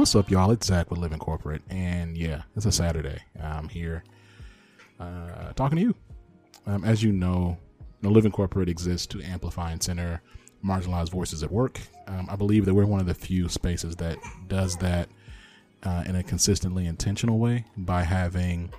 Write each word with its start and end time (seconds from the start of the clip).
What's 0.00 0.14
up, 0.14 0.30
y'all? 0.30 0.50
It's 0.50 0.66
Zach 0.66 0.90
with 0.90 0.98
Living 0.98 1.18
Corporate, 1.18 1.60
and 1.68 2.16
yeah, 2.16 2.44
it's 2.56 2.64
a 2.64 2.72
Saturday. 2.72 3.18
I'm 3.38 3.68
here 3.68 4.02
uh, 4.98 5.52
talking 5.52 5.76
to 5.76 5.82
you. 5.82 5.94
Um, 6.66 6.84
as 6.84 7.02
you 7.02 7.12
know, 7.12 7.58
the 8.00 8.08
Living 8.08 8.32
Corporate 8.32 8.70
exists 8.70 9.06
to 9.08 9.20
amplify 9.22 9.72
and 9.72 9.82
center 9.82 10.22
marginalized 10.64 11.10
voices 11.10 11.42
at 11.42 11.52
work. 11.52 11.80
Um, 12.06 12.28
I 12.30 12.36
believe 12.36 12.64
that 12.64 12.72
we're 12.72 12.86
one 12.86 13.00
of 13.00 13.06
the 13.06 13.12
few 13.12 13.50
spaces 13.50 13.94
that 13.96 14.16
does 14.48 14.78
that 14.78 15.10
uh, 15.82 16.04
in 16.06 16.16
a 16.16 16.22
consistently 16.22 16.86
intentional 16.86 17.38
way 17.38 17.66
by 17.76 18.02
having 18.02 18.72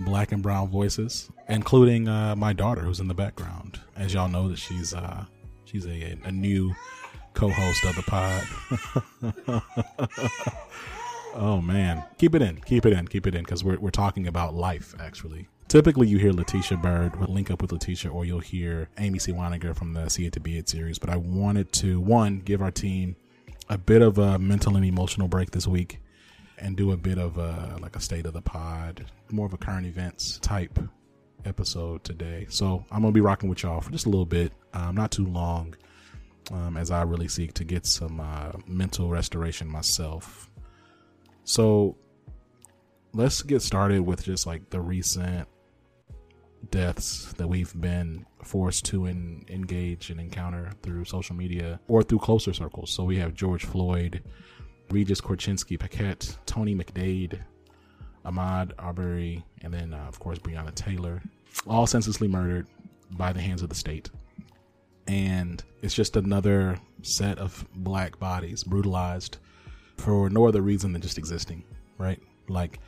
black 0.00 0.32
and 0.32 0.42
brown 0.42 0.68
voices, 0.68 1.30
including 1.48 2.08
uh, 2.08 2.34
my 2.34 2.52
daughter, 2.52 2.80
who's 2.80 2.98
in 2.98 3.06
the 3.06 3.14
background. 3.14 3.78
As 3.94 4.14
y'all 4.14 4.28
know, 4.28 4.48
that 4.48 4.58
she's 4.58 4.92
uh, 4.92 5.26
she's 5.64 5.86
a, 5.86 6.18
a 6.24 6.32
new 6.32 6.74
co-host 7.36 7.84
of 7.84 7.94
the 7.94 8.02
pod. 8.02 8.42
oh 11.34 11.60
man, 11.60 12.02
keep 12.16 12.34
it 12.34 12.40
in, 12.40 12.56
keep 12.62 12.86
it 12.86 12.94
in, 12.94 13.06
keep 13.06 13.26
it 13.26 13.34
in, 13.34 13.42
because 13.42 13.62
we're 13.62 13.78
we're 13.78 13.90
talking 13.90 14.26
about 14.26 14.54
life 14.54 14.94
actually. 14.98 15.46
Typically, 15.68 16.08
you 16.08 16.18
hear 16.18 16.32
Latesha 16.32 16.80
Byrd 16.80 17.16
will 17.16 17.32
link 17.32 17.50
up 17.50 17.60
with 17.60 17.72
Latesha, 17.72 18.12
or 18.12 18.24
you'll 18.24 18.40
hear 18.40 18.88
Amy 18.98 19.18
C. 19.18 19.32
Waninger 19.32 19.76
from 19.76 19.92
the 19.92 20.08
See 20.08 20.24
It 20.24 20.32
to 20.32 20.40
Be 20.40 20.56
It 20.56 20.68
series. 20.68 20.98
But 20.98 21.10
I 21.10 21.16
wanted 21.16 21.72
to 21.74 22.00
one 22.00 22.38
give 22.38 22.62
our 22.62 22.70
team 22.70 23.16
a 23.68 23.76
bit 23.76 24.00
of 24.00 24.16
a 24.16 24.38
mental 24.38 24.76
and 24.76 24.86
emotional 24.86 25.28
break 25.28 25.50
this 25.50 25.66
week, 25.66 26.00
and 26.58 26.74
do 26.76 26.92
a 26.92 26.96
bit 26.96 27.18
of 27.18 27.36
a 27.36 27.76
like 27.82 27.96
a 27.96 28.00
state 28.00 28.24
of 28.24 28.32
the 28.32 28.42
pod, 28.42 29.04
more 29.30 29.44
of 29.44 29.52
a 29.52 29.58
current 29.58 29.86
events 29.86 30.38
type 30.38 30.78
episode 31.44 32.02
today. 32.02 32.46
So 32.48 32.84
I'm 32.90 33.02
gonna 33.02 33.12
be 33.12 33.20
rocking 33.20 33.50
with 33.50 33.62
y'all 33.62 33.82
for 33.82 33.90
just 33.92 34.06
a 34.06 34.08
little 34.08 34.24
bit, 34.24 34.52
um, 34.72 34.94
not 34.94 35.10
too 35.10 35.26
long, 35.26 35.74
um, 36.52 36.76
as 36.76 36.90
I 36.90 37.02
really 37.02 37.28
seek 37.28 37.54
to 37.54 37.64
get 37.64 37.86
some 37.86 38.20
uh, 38.20 38.52
mental 38.66 39.08
restoration 39.08 39.68
myself. 39.68 40.50
So 41.44 41.96
let's 43.12 43.42
get 43.42 43.62
started 43.62 44.00
with 44.00 44.24
just 44.24 44.46
like 44.46 44.70
the 44.70 44.80
recent 44.80 45.48
deaths 46.70 47.32
that 47.34 47.46
we've 47.46 47.78
been 47.80 48.26
forced 48.42 48.84
to 48.86 49.06
in, 49.06 49.44
engage 49.48 50.10
and 50.10 50.20
encounter 50.20 50.70
through 50.82 51.04
social 51.04 51.36
media 51.36 51.80
or 51.88 52.02
through 52.02 52.18
closer 52.18 52.52
circles. 52.52 52.90
So 52.90 53.04
we 53.04 53.16
have 53.18 53.34
George 53.34 53.64
Floyd, 53.64 54.22
Regis 54.90 55.20
Korchinski 55.20 55.78
Paquet, 55.78 56.36
Tony 56.46 56.74
McDade, 56.74 57.40
Ahmaud 58.24 58.72
Arbery, 58.78 59.44
and 59.62 59.72
then, 59.72 59.94
uh, 59.94 60.04
of 60.08 60.18
course, 60.18 60.38
Breonna 60.38 60.74
Taylor, 60.74 61.22
all 61.66 61.86
senselessly 61.86 62.28
murdered 62.28 62.66
by 63.12 63.32
the 63.32 63.40
hands 63.40 63.62
of 63.62 63.68
the 63.68 63.74
state. 63.74 64.10
And 65.06 65.62
it's 65.82 65.94
just 65.94 66.16
another 66.16 66.78
set 67.02 67.38
of 67.38 67.66
black 67.74 68.18
bodies 68.18 68.64
brutalized 68.64 69.38
for 69.96 70.28
no 70.28 70.46
other 70.46 70.62
reason 70.62 70.92
than 70.92 71.02
just 71.02 71.18
existing, 71.18 71.64
right? 71.98 72.20
Like 72.48 72.80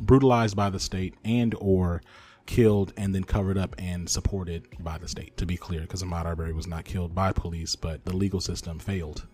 brutalized 0.00 0.56
by 0.56 0.70
the 0.70 0.80
state 0.80 1.14
and 1.24 1.54
or 1.60 2.02
killed 2.46 2.92
and 2.96 3.14
then 3.14 3.24
covered 3.24 3.56
up 3.56 3.74
and 3.78 4.08
supported 4.08 4.66
by 4.80 4.98
the 4.98 5.08
state. 5.08 5.36
To 5.36 5.46
be 5.46 5.56
clear, 5.56 5.82
because 5.82 6.02
Ahmaud 6.02 6.24
Arbery 6.24 6.52
was 6.52 6.66
not 6.66 6.84
killed 6.84 7.14
by 7.14 7.32
police, 7.32 7.76
but 7.76 8.04
the 8.04 8.16
legal 8.16 8.40
system 8.40 8.78
failed 8.78 9.26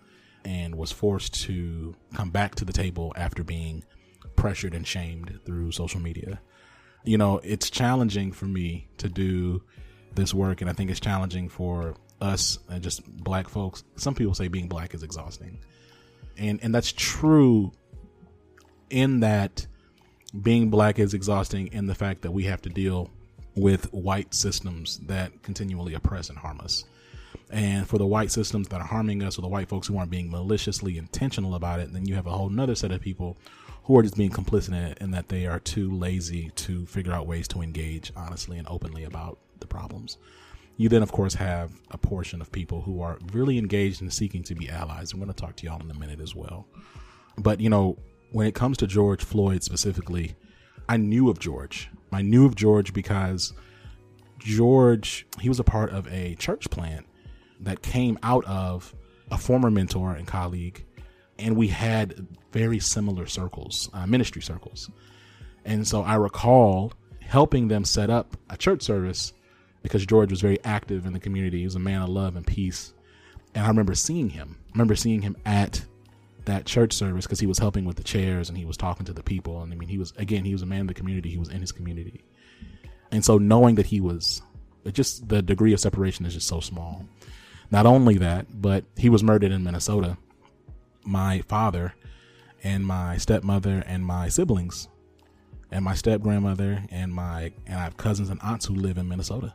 and 0.45 0.75
was 0.75 0.93
forced 0.93 1.35
to 1.43 1.95
come 2.15 2.31
back 2.31 2.55
to 2.57 2.65
the 2.65 2.73
table 2.73 3.13
after 3.17 3.43
being 3.43 3.85
pressured 4.37 4.75
and 4.75 4.87
shamed 4.87 5.41
through 5.45 5.73
social 5.73 6.01
media. 6.01 6.41
You 7.05 7.19
know, 7.19 7.41
it's 7.43 7.71
challenging 7.71 8.33
for 8.33 8.47
me 8.47 8.89
to 8.99 9.09
do 9.09 9.63
this 10.15 10.35
work, 10.35 10.61
and 10.61 10.71
I 10.71 10.73
think 10.73 10.91
it's 10.91 11.01
challenging 11.01 11.49
for 11.49 11.95
us 12.21 12.59
and 12.69 12.83
just 12.83 13.05
black 13.07 13.49
folks. 13.49 13.85
Some 13.97 14.15
people 14.15 14.35
say 14.35 14.49
being 14.49 14.69
black 14.69 14.95
is 14.95 15.03
exhausting. 15.03 15.59
And 16.37 16.61
and 16.63 16.75
that's 16.75 16.93
true 16.93 17.73
in 18.91 19.21
that 19.21 19.67
being 20.43 20.71
black 20.71 20.99
is 20.99 21.15
exhausting 21.15 21.69
in 21.69 21.87
the 21.87 21.95
fact 21.95 22.23
that 22.23 22.31
we 22.31 22.45
have 22.45 22.63
to 22.63 22.69
deal 22.69 23.11
with 23.55 23.93
white 23.93 24.35
systems 24.35 24.99
that 25.07 25.43
continually 25.43 25.95
oppress 25.95 26.29
and 26.29 26.39
harm 26.39 26.61
us. 26.61 26.85
And 27.51 27.89
for 27.89 27.99
the 27.99 28.07
white 28.07 28.31
systems 28.31 28.69
that 28.69 28.81
are 28.81 28.87
harming 28.87 29.23
us, 29.23 29.39
or 29.39 29.43
the 29.43 29.49
white 29.49 29.69
folks 29.69 29.87
who 29.87 29.97
aren't 29.97 30.11
being 30.11 30.31
maliciously 30.31 30.99
intentional 30.99 31.55
about 31.55 31.81
it, 31.81 31.93
then 31.93 32.07
you 32.07 32.15
have 32.15 32.27
a 32.27 32.31
whole 32.31 32.51
nother 32.51 32.75
set 32.75 32.93
of 32.93 33.01
people 33.01 33.39
who 33.85 33.99
are 33.99 34.03
just 34.03 34.17
being 34.17 34.31
complicit 34.31 34.69
in 34.69 34.75
it 34.75 34.99
and 35.01 35.15
that 35.15 35.29
they 35.29 35.47
are 35.47 35.59
too 35.59 35.91
lazy 35.91 36.51
to 36.57 36.85
figure 36.87 37.13
out 37.13 37.27
ways 37.27 37.49
to 37.49 37.63
engage 37.63 38.13
honestly 38.15 38.59
and 38.59 38.69
openly 38.69 39.05
about 39.05 39.39
the 39.61 39.67
problems. 39.67 40.19
You 40.79 40.89
then, 40.89 41.03
of 41.03 41.11
course, 41.11 41.35
have 41.35 41.73
a 41.91 41.99
portion 41.99 42.41
of 42.41 42.53
people 42.53 42.81
who 42.83 43.03
are 43.03 43.19
really 43.33 43.59
engaged 43.59 44.01
in 44.01 44.11
seeking 44.11 44.45
to 44.45 44.55
be 44.55 44.71
allies. 44.71 45.13
I'm 45.13 45.19
going 45.19 45.31
to 45.31 45.35
talk 45.35 45.57
to 45.57 45.67
y'all 45.67 45.83
in 45.83 45.91
a 45.91 45.95
minute 45.95 46.21
as 46.21 46.37
well. 46.37 46.69
But, 47.37 47.61
you 47.61 47.69
know, 47.69 47.99
when 48.31 48.47
it 48.47 48.55
comes 48.55 48.77
to 48.79 48.87
George 48.87 49.25
Floyd 49.25 49.65
specifically, 49.65 50.37
I 50.89 50.97
knew 50.97 51.31
of 51.31 51.41
George. 51.41 51.91
I 52.13 52.23
knew 52.23 52.47
of 52.47 52.55
George 52.55 52.93
because 52.95 53.53
George, 54.39 55.27
he 55.41 55.49
was 55.49 55.59
a 55.59 55.65
part 55.65 55.91
of 55.91 56.07
a 56.13 56.37
church 56.37 56.71
plant 56.71 57.07
that 57.61 57.83
came 57.83 58.17
out 58.23 58.45
of 58.45 58.95
a 59.33 59.37
former 59.37 59.73
mentor 59.73 60.15
and 60.15 60.29
colleague, 60.29 60.87
and 61.41 61.57
we 61.57 61.67
had 61.67 62.25
very 62.53 62.79
similar 62.79 63.27
circles, 63.27 63.91
uh, 63.93 64.07
ministry 64.07 64.43
circles. 64.43 64.89
And 65.65 65.87
so 65.87 66.03
I 66.03 66.15
recall 66.15 66.93
helping 67.21 67.67
them 67.67 67.85
set 67.85 68.11
up 68.11 68.37
a 68.49 68.57
church 68.57 68.83
service 68.83 69.33
because 69.83 70.05
George 70.07 70.31
was 70.31 70.41
very 70.41 70.63
active 70.65 71.07
in 71.07 71.13
the 71.13 71.21
community. 71.21 71.59
He 71.59 71.65
was 71.65 71.75
a 71.75 71.81
man 71.81 72.03
of 72.03 72.09
love 72.09 72.37
and 72.37 72.47
peace. 72.47 72.95
And 73.55 73.65
I 73.65 73.69
remember 73.69 73.95
seeing 73.95 74.31
him. 74.31 74.59
I 74.69 74.73
remember 74.73 74.97
seeing 74.97 75.23
him 75.23 75.37
at 75.45 75.85
that 76.45 76.65
church 76.65 76.93
service 76.93 77.27
because 77.27 77.41
he 77.41 77.47
was 77.47 77.59
helping 77.59 77.85
with 77.85 77.97
the 77.97 78.03
chairs 78.03 78.49
and 78.49 78.59
he 78.59 78.65
was 78.65 78.77
talking 78.77 79.07
to 79.07 79.13
the 79.13 79.23
people. 79.23 79.63
And 79.63 79.73
I 79.73 79.77
mean, 79.77 79.89
he 79.89 79.99
was, 79.99 80.13
again, 80.17 80.45
he 80.45 80.53
was 80.53 80.63
a 80.63 80.67
man 80.67 80.83
of 80.83 80.89
the 80.89 80.95
community. 80.95 81.31
He 81.31 81.39
was 81.39 81.49
in 81.49 81.61
his 81.61 81.73
community. 81.73 82.25
And 83.11 83.25
so 83.25 83.39
knowing 83.39 83.77
that 83.77 83.87
he 83.87 84.01
was, 84.01 84.43
just 84.93 85.29
the 85.29 85.43
degree 85.43 85.73
of 85.73 85.81
separation 85.81 86.27
is 86.27 86.35
just 86.35 86.49
so 86.49 86.61
small. 86.61 87.07
Not 87.71 87.87
only 87.87 88.17
that, 88.19 88.47
but 88.61 88.85
he 88.97 89.09
was 89.09 89.23
murdered 89.23 89.53
in 89.53 89.63
Minnesota. 89.63 90.17
My 91.05 91.41
father 91.43 91.95
and 92.65 92.87
my 92.87 93.19
stepmother 93.19 93.83
and 93.87 94.05
my 94.05 94.29
siblings 94.29 94.89
and 95.71 95.85
my 95.85 95.95
step 95.95 96.23
grandmother 96.23 96.85
and 96.91 97.13
my, 97.13 97.53
and 97.67 97.79
I 97.79 97.85
have 97.85 97.97
cousins 97.97 98.31
and 98.31 98.41
aunts 98.43 98.67
who 98.67 98.75
live 98.75 98.99
in 98.99 99.09
Minnesota 99.09 99.55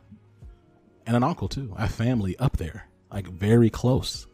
and 1.06 1.16
an 1.16 1.22
uncle 1.22 1.48
too. 1.48 1.72
I 1.76 1.82
have 1.82 1.94
family 1.94 2.36
up 2.38 2.56
there, 2.56 2.88
like 3.10 3.26
very 3.26 3.70
close 3.70 4.26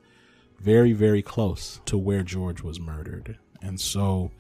very, 0.61 0.93
very 0.93 1.23
close 1.23 1.81
to 1.87 1.99
where 1.99 2.23
George 2.23 2.63
was 2.63 2.79
murdered. 2.79 3.39
And 3.63 3.81
so, 3.81 4.31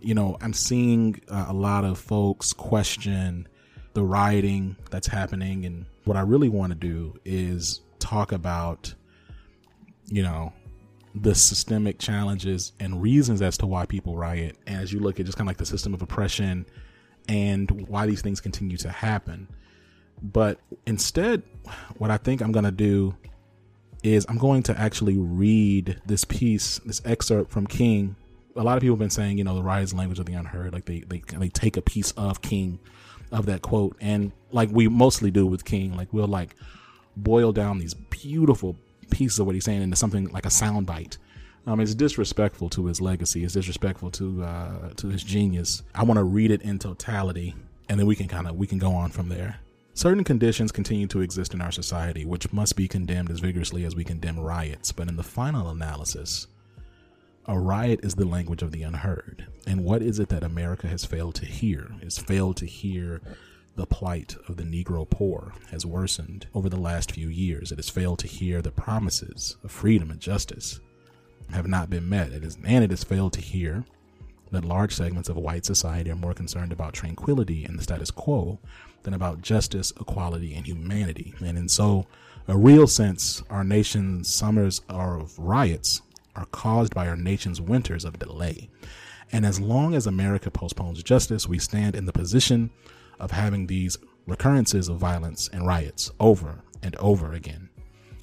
you 0.00 0.14
know, 0.14 0.36
I'm 0.40 0.52
seeing 0.52 1.20
uh, 1.28 1.46
a 1.48 1.52
lot 1.52 1.84
of 1.84 1.98
folks 1.98 2.52
question 2.52 3.48
the 3.94 4.02
rioting 4.02 4.76
that's 4.90 5.06
happening. 5.06 5.64
And 5.64 5.86
what 6.04 6.16
I 6.16 6.20
really 6.20 6.48
want 6.48 6.72
to 6.72 6.78
do 6.78 7.14
is 7.24 7.80
talk 7.98 8.32
about, 8.32 8.92
you 10.06 10.22
know, 10.22 10.52
the 11.14 11.34
systemic 11.34 11.98
challenges 11.98 12.72
and 12.78 13.02
reasons 13.02 13.42
as 13.42 13.56
to 13.58 13.66
why 13.66 13.86
people 13.86 14.16
riot. 14.16 14.56
And 14.66 14.80
as 14.80 14.92
you 14.92 15.00
look 15.00 15.18
at 15.18 15.26
just 15.26 15.38
kind 15.38 15.46
of 15.46 15.50
like 15.50 15.58
the 15.58 15.66
system 15.66 15.94
of 15.94 16.02
oppression 16.02 16.66
and 17.28 17.88
why 17.88 18.06
these 18.06 18.22
things 18.22 18.40
continue 18.40 18.76
to 18.78 18.90
happen. 18.90 19.48
But 20.22 20.58
instead, 20.86 21.42
what 21.96 22.10
I 22.10 22.16
think 22.16 22.42
I'm 22.42 22.52
going 22.52 22.64
to 22.64 22.70
do 22.70 23.14
is 24.02 24.26
I'm 24.28 24.38
going 24.38 24.62
to 24.64 24.78
actually 24.78 25.18
read 25.18 26.00
this 26.06 26.24
piece, 26.24 26.78
this 26.80 27.02
excerpt 27.04 27.50
from 27.50 27.66
King. 27.66 28.16
A 28.56 28.62
lot 28.62 28.76
of 28.76 28.82
people 28.82 28.94
have 28.94 29.00
been 29.00 29.10
saying, 29.10 29.38
you 29.38 29.44
know, 29.44 29.54
the 29.54 29.62
rise 29.62 29.94
language 29.94 30.18
of 30.18 30.26
the 30.26 30.32
unheard, 30.32 30.72
like 30.72 30.86
they, 30.86 31.00
they, 31.00 31.22
they 31.36 31.48
take 31.48 31.76
a 31.76 31.82
piece 31.82 32.12
of 32.12 32.42
King, 32.42 32.78
of 33.32 33.46
that 33.46 33.62
quote. 33.62 33.96
And 34.00 34.32
like 34.52 34.70
we 34.70 34.88
mostly 34.88 35.30
do 35.30 35.46
with 35.46 35.64
King, 35.64 35.96
like 35.96 36.12
we'll 36.12 36.26
like 36.26 36.56
boil 37.16 37.52
down 37.52 37.78
these 37.78 37.94
beautiful 37.94 38.76
pieces 39.10 39.38
of 39.38 39.46
what 39.46 39.54
he's 39.54 39.64
saying 39.64 39.82
into 39.82 39.96
something 39.96 40.28
like 40.28 40.46
a 40.46 40.50
soundbite. 40.50 41.18
Um, 41.66 41.80
it's 41.80 41.94
disrespectful 41.94 42.70
to 42.70 42.86
his 42.86 43.00
legacy. 43.00 43.44
It's 43.44 43.54
disrespectful 43.54 44.10
to 44.12 44.42
uh, 44.42 44.90
to 44.96 45.08
his 45.08 45.22
genius. 45.22 45.82
I 45.94 46.04
want 46.04 46.18
to 46.18 46.24
read 46.24 46.50
it 46.50 46.62
in 46.62 46.78
totality, 46.78 47.54
and 47.88 48.00
then 48.00 48.06
we 48.06 48.16
can 48.16 48.28
kind 48.28 48.48
of 48.48 48.56
we 48.56 48.66
can 48.66 48.78
go 48.78 48.92
on 48.92 49.10
from 49.10 49.28
there. 49.28 49.60
Certain 50.00 50.24
conditions 50.24 50.72
continue 50.72 51.06
to 51.06 51.20
exist 51.20 51.52
in 51.52 51.60
our 51.60 51.70
society, 51.70 52.24
which 52.24 52.54
must 52.54 52.74
be 52.74 52.88
condemned 52.88 53.30
as 53.30 53.40
vigorously 53.40 53.84
as 53.84 53.94
we 53.94 54.02
condemn 54.02 54.40
riots, 54.40 54.92
but 54.92 55.08
in 55.08 55.16
the 55.16 55.22
final 55.22 55.68
analysis, 55.68 56.46
a 57.44 57.60
riot 57.60 58.00
is 58.02 58.14
the 58.14 58.24
language 58.24 58.62
of 58.62 58.72
the 58.72 58.82
unheard. 58.82 59.44
And 59.66 59.84
what 59.84 60.00
is 60.00 60.18
it 60.18 60.30
that 60.30 60.42
America 60.42 60.86
has 60.86 61.04
failed 61.04 61.34
to 61.34 61.44
hear? 61.44 61.90
Has 62.02 62.16
failed 62.16 62.56
to 62.56 62.64
hear 62.64 63.20
the 63.76 63.84
plight 63.84 64.36
of 64.48 64.56
the 64.56 64.62
Negro 64.62 65.06
poor 65.06 65.52
has 65.70 65.84
worsened 65.84 66.46
over 66.54 66.70
the 66.70 66.80
last 66.80 67.12
few 67.12 67.28
years. 67.28 67.70
It 67.70 67.76
has 67.76 67.90
failed 67.90 68.20
to 68.20 68.26
hear 68.26 68.62
the 68.62 68.70
promises 68.70 69.58
of 69.62 69.70
freedom 69.70 70.10
and 70.10 70.18
justice 70.18 70.80
have 71.50 71.66
not 71.66 71.90
been 71.90 72.08
met. 72.08 72.32
It 72.32 72.42
is, 72.42 72.56
and 72.64 72.82
it 72.82 72.88
has 72.88 73.04
failed 73.04 73.34
to 73.34 73.42
hear 73.42 73.84
that 74.50 74.64
large 74.64 74.94
segments 74.94 75.28
of 75.28 75.36
white 75.36 75.66
society 75.66 76.10
are 76.10 76.16
more 76.16 76.32
concerned 76.32 76.72
about 76.72 76.94
tranquility 76.94 77.66
and 77.66 77.78
the 77.78 77.82
status 77.82 78.10
quo 78.10 78.58
than 79.02 79.14
about 79.14 79.42
justice, 79.42 79.92
equality, 80.00 80.54
and 80.54 80.66
humanity. 80.66 81.34
And 81.40 81.56
in 81.56 81.68
so, 81.68 82.06
a 82.48 82.56
real 82.56 82.86
sense, 82.86 83.42
our 83.50 83.64
nation's 83.64 84.32
summers 84.32 84.82
of 84.88 85.38
riots 85.38 86.02
are 86.36 86.46
caused 86.46 86.94
by 86.94 87.08
our 87.08 87.16
nation's 87.16 87.60
winters 87.60 88.04
of 88.04 88.18
delay. 88.18 88.68
And 89.32 89.46
as 89.46 89.60
long 89.60 89.94
as 89.94 90.06
America 90.06 90.50
postpones 90.50 91.02
justice, 91.02 91.48
we 91.48 91.58
stand 91.58 91.94
in 91.94 92.06
the 92.06 92.12
position 92.12 92.70
of 93.18 93.30
having 93.30 93.66
these 93.66 93.98
recurrences 94.26 94.88
of 94.88 94.98
violence 94.98 95.48
and 95.52 95.66
riots 95.66 96.10
over 96.18 96.62
and 96.82 96.96
over 96.96 97.32
again. 97.32 97.68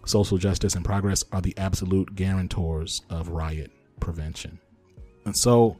Social 0.05 0.37
justice 0.37 0.75
and 0.75 0.85
progress 0.85 1.23
are 1.31 1.41
the 1.41 1.57
absolute 1.57 2.15
guarantors 2.15 3.01
of 3.09 3.29
riot 3.29 3.71
prevention. 3.99 4.59
And 5.25 5.35
so 5.35 5.77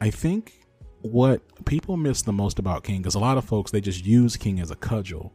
I 0.00 0.10
think 0.10 0.60
what 1.02 1.42
people 1.64 1.96
miss 1.96 2.22
the 2.22 2.32
most 2.32 2.58
about 2.58 2.84
King 2.84 3.04
is 3.06 3.14
a 3.14 3.20
lot 3.20 3.38
of 3.38 3.44
folks 3.44 3.70
they 3.70 3.80
just 3.80 4.04
use 4.04 4.36
King 4.36 4.60
as 4.60 4.70
a 4.70 4.76
cudgel 4.76 5.32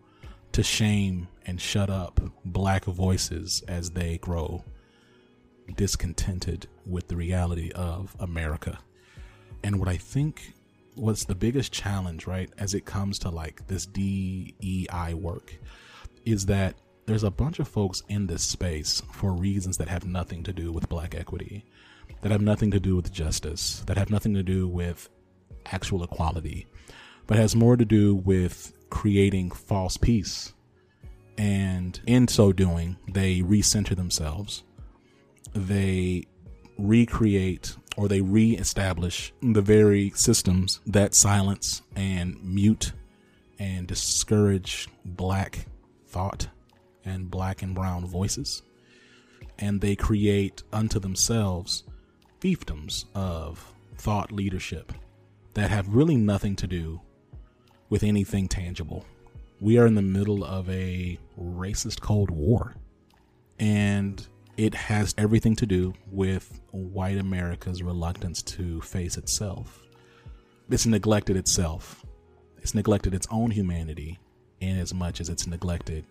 to 0.52 0.64
shame 0.64 1.28
and 1.46 1.60
shut 1.60 1.90
up 1.90 2.20
black 2.46 2.86
voices 2.86 3.64
as 3.68 3.92
they 3.92 4.18
grow 4.18 4.64
discontented 5.76 6.68
with 6.86 7.08
the 7.08 7.16
reality 7.16 7.72
of 7.72 8.16
America. 8.20 8.80
And 9.64 9.80
what 9.80 9.88
I 9.88 9.98
think 9.98 10.54
what's 10.96 11.26
the 11.26 11.36
biggest 11.36 11.72
challenge, 11.72 12.28
right, 12.28 12.52
as 12.58 12.74
it 12.74 12.86
comes 12.86 13.18
to 13.20 13.30
like 13.30 13.66
this 13.68 13.86
DEI 13.86 15.14
work 15.14 15.58
is 16.26 16.46
that 16.46 16.76
there's 17.06 17.24
a 17.24 17.32
bunch 17.32 17.60
of 17.60 17.68
folks 17.68 18.04
in 18.08 18.28
this 18.28 18.44
space 18.44 19.02
for 19.12 19.34
reasons 19.34 19.78
that 19.78 19.88
have 19.88 20.06
nothing 20.06 20.44
to 20.44 20.54
do 20.54 20.72
with 20.72 20.90
black 20.90 21.16
equity, 21.16 21.66
that 22.22 22.32
have 22.32 22.42
nothing 22.42 22.72
to 22.72 22.80
do 22.80 22.96
with 22.96 23.12
justice, 23.12 23.84
that 23.88 23.98
have 23.98 24.10
nothing 24.10 24.34
to 24.34 24.44
do 24.44 24.68
with 24.68 25.10
actual 25.66 26.04
equality, 26.04 26.68
but 27.28 27.38
has 27.38 27.56
more 27.56 27.78
to 27.78 27.86
do 27.86 28.16
with 28.16 28.74
creating 28.90 29.52
false 29.52 29.98
peace. 29.98 30.54
And 31.38 32.00
in 32.06 32.28
so 32.28 32.54
doing, 32.54 32.98
they 33.08 33.40
recenter 33.42 33.96
themselves. 33.96 34.64
They 35.54 36.26
recreate 36.78 37.76
or 37.98 38.08
they 38.08 38.22
reestablish 38.22 39.34
the 39.42 39.62
very 39.62 40.12
systems 40.12 40.80
that 40.88 41.14
silence 41.14 41.82
and 41.96 42.44
mute 42.44 42.92
and 43.60 43.88
discourage 43.88 44.88
black 45.06 45.66
thought 46.08 46.48
and 47.06 47.30
black 47.30 47.62
and 47.62 47.76
brown 47.76 48.06
voices. 48.06 48.64
And 49.60 49.82
they 49.82 49.96
create 49.96 50.64
unto 50.72 51.00
themselves 51.00 51.84
fiefdoms 52.42 53.06
of 53.16 53.74
thought 53.98 54.32
leadership 54.32 54.92
that 55.54 55.70
have 55.70 55.88
really 55.88 56.16
nothing 56.16 56.56
to 56.58 56.68
do 56.68 57.02
with 57.90 58.04
anything 58.04 58.48
tangible. 58.48 59.06
We 59.60 59.78
are 59.78 59.86
in 59.86 59.96
the 59.96 60.02
middle 60.02 60.44
of 60.44 60.70
a 60.70 61.18
racist 61.40 62.02
Cold 62.02 62.32
War. 62.32 62.76
And 63.60 64.26
it 64.58 64.74
has 64.74 65.16
everything 65.18 65.56
to 65.58 65.66
do 65.66 65.94
with 66.12 66.62
white 66.72 67.18
America's 67.18 67.82
reluctance 67.82 68.42
to 68.44 68.82
face 68.82 69.18
itself. 69.18 69.82
It's 70.70 70.86
neglected 70.86 71.38
itself. 71.38 72.06
It's 72.58 72.76
neglected 72.76 73.14
its 73.14 73.28
own 73.30 73.52
humanity 73.52 74.20
in 74.60 74.78
as 74.80 74.94
much 74.94 75.20
as 75.22 75.30
it's 75.30 75.48
neglected 75.48 76.06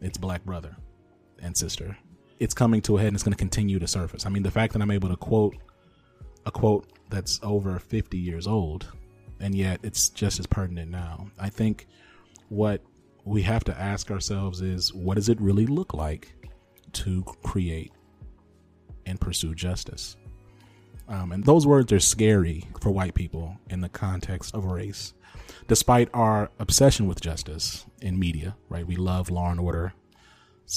its 0.00 0.18
black 0.18 0.44
brother 0.44 0.76
and 1.40 1.56
sister. 1.56 1.96
It's 2.38 2.54
coming 2.54 2.80
to 2.82 2.96
a 2.96 3.00
head 3.00 3.08
and 3.08 3.16
it's 3.16 3.22
going 3.22 3.34
to 3.34 3.38
continue 3.38 3.78
to 3.78 3.86
surface. 3.86 4.26
I 4.26 4.28
mean, 4.28 4.42
the 4.42 4.50
fact 4.50 4.72
that 4.72 4.82
I'm 4.82 4.90
able 4.90 5.08
to 5.08 5.16
quote 5.16 5.56
a 6.46 6.50
quote 6.50 6.86
that's 7.10 7.40
over 7.42 7.78
50 7.78 8.18
years 8.18 8.46
old 8.46 8.88
and 9.42 9.54
yet 9.54 9.80
it's 9.82 10.08
just 10.08 10.38
as 10.38 10.46
pertinent 10.46 10.90
now. 10.90 11.26
I 11.38 11.50
think 11.50 11.88
what 12.48 12.80
we 13.24 13.42
have 13.42 13.64
to 13.64 13.78
ask 13.78 14.10
ourselves 14.10 14.60
is 14.62 14.94
what 14.94 15.16
does 15.16 15.28
it 15.28 15.40
really 15.40 15.66
look 15.66 15.92
like 15.92 16.32
to 16.92 17.24
create 17.42 17.92
and 19.04 19.20
pursue 19.20 19.54
justice. 19.54 20.16
Um, 21.08 21.32
and 21.32 21.44
those 21.44 21.66
words 21.66 21.92
are 21.92 22.00
scary 22.00 22.68
for 22.80 22.90
white 22.90 23.14
people 23.14 23.56
in 23.68 23.80
the 23.80 23.88
context 23.88 24.54
of 24.54 24.64
race. 24.64 25.12
Despite 25.66 26.08
our 26.14 26.50
obsession 26.60 27.06
with 27.08 27.20
justice 27.20 27.84
in 28.00 28.18
media, 28.18 28.56
right? 28.68 28.86
We 28.86 28.96
love 28.96 29.28
Law 29.28 29.50
and 29.50 29.60
Order, 29.60 29.92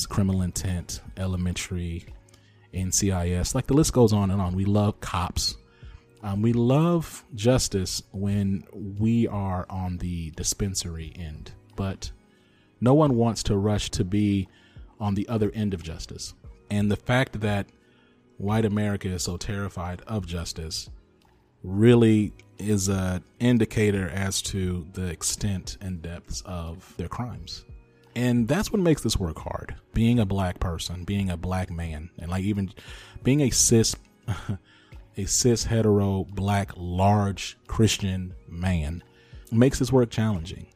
Criminal 0.09 0.41
Intent, 0.41 1.01
Elementary, 1.17 2.05
NCIS. 2.75 3.55
Like 3.55 3.67
the 3.67 3.73
list 3.73 3.93
goes 3.93 4.13
on 4.13 4.29
and 4.29 4.41
on. 4.41 4.55
We 4.55 4.65
love 4.65 4.99
cops. 4.99 5.55
Um, 6.21 6.41
we 6.41 6.53
love 6.53 7.23
justice 7.35 8.01
when 8.11 8.63
we 8.73 9.27
are 9.27 9.65
on 9.69 9.97
the 9.97 10.31
dispensary 10.31 11.13
end, 11.15 11.51
but 11.75 12.11
no 12.81 12.93
one 12.93 13.15
wants 13.15 13.43
to 13.43 13.57
rush 13.57 13.91
to 13.91 14.03
be 14.03 14.49
on 14.99 15.13
the 15.15 15.27
other 15.27 15.51
end 15.53 15.73
of 15.73 15.83
justice. 15.83 16.33
And 16.71 16.89
the 16.89 16.95
fact 16.95 17.41
that 17.41 17.67
white 18.37 18.65
America 18.65 19.07
is 19.07 19.23
so 19.23 19.37
terrified 19.37 20.01
of 20.07 20.25
justice 20.25 20.89
really 21.63 22.33
is 22.57 22.87
an 22.87 23.23
indicator 23.39 24.09
as 24.09 24.41
to 24.41 24.87
the 24.93 25.07
extent 25.07 25.77
and 25.81 26.01
depths 26.01 26.41
of 26.45 26.95
their 26.97 27.07
crimes. 27.07 27.65
And 28.15 28.47
that's 28.47 28.71
what 28.71 28.81
makes 28.81 29.01
this 29.01 29.17
work 29.17 29.39
hard. 29.39 29.75
Being 29.93 30.19
a 30.19 30.25
black 30.25 30.59
person, 30.59 31.03
being 31.03 31.29
a 31.29 31.37
black 31.37 31.69
man, 31.69 32.09
and 32.17 32.31
like 32.31 32.43
even 32.43 32.71
being 33.23 33.41
a 33.41 33.49
cis 33.49 33.95
a 35.17 35.25
cis 35.25 35.65
hetero 35.65 36.25
black 36.31 36.71
large 36.75 37.57
Christian 37.67 38.33
man 38.47 39.03
makes 39.51 39.79
this 39.79 39.91
work 39.91 40.09
challenging. 40.09 40.67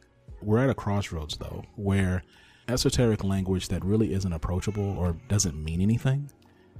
We're 0.42 0.58
at 0.58 0.70
a 0.70 0.74
crossroads 0.74 1.36
though, 1.36 1.64
where 1.76 2.22
esoteric 2.68 3.24
language 3.24 3.68
that 3.68 3.84
really 3.84 4.12
isn't 4.12 4.32
approachable 4.32 4.96
or 4.98 5.16
doesn't 5.28 5.62
mean 5.62 5.80
anything, 5.80 6.30